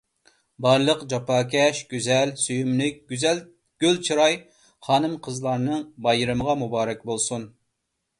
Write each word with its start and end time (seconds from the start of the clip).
بارلىق 0.65 1.01
جاپاكەش، 1.11 1.81
گۈزەل، 1.91 2.31
سۆيۈملۈك، 2.43 2.97
گۈل 3.85 3.99
چىراي 4.07 4.39
خانىم-قىزلارنىڭ 4.87 5.85
بايرىمىغا 6.07 6.57
مۇبارەك 6.63 7.05
بولسۇن. 7.11 7.45